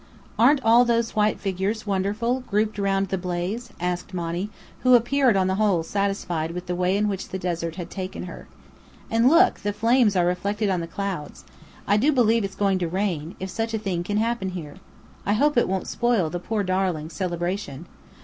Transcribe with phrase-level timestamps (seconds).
[0.39, 5.45] "Aren't all those white figures wonderful, grouped round the blaze?" asked Monny, who appeared on
[5.45, 8.47] the whole satisfied with the way in which the desert had taken her.
[9.11, 11.43] "And look, the flames are reflected on the clouds.
[11.85, 14.77] I do believe it's going to rain, if such a thing can happen here!
[15.23, 17.85] I hope it won't spoil the poor darlings' celebration.